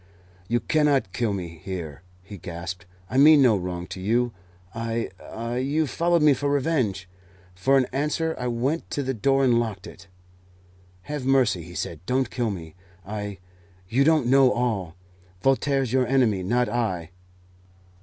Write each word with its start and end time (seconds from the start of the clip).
"You 0.47 0.59
cannot 0.61 1.13
kill 1.13 1.31
me 1.31 1.61
here!" 1.63 2.01
he 2.23 2.39
gasped. 2.39 2.87
"I 3.07 3.19
mean 3.19 3.39
no 3.43 3.55
wrong 3.55 3.85
to 3.89 3.99
you. 4.01 4.33
I 4.73 5.11
Ah, 5.19 5.53
you've 5.57 5.91
followed 5.91 6.23
me 6.23 6.33
for 6.33 6.49
revenge." 6.49 7.07
For 7.53 7.77
an 7.77 7.85
answer 7.93 8.35
I 8.39 8.47
went 8.47 8.89
to 8.89 9.03
the 9.03 9.13
door 9.13 9.43
and 9.43 9.59
locked 9.59 9.85
it. 9.85 10.07
"Have 11.03 11.23
mercy!" 11.23 11.61
he 11.61 11.75
said. 11.75 12.03
"Don't 12.07 12.31
kill 12.31 12.49
me. 12.49 12.73
I 13.05 13.37
you 13.89 14.03
don't 14.03 14.25
know 14.25 14.51
all! 14.51 14.95
Voltaire's 15.43 15.93
your 15.93 16.07
enemy, 16.07 16.41
not 16.41 16.67
I." 16.67 17.11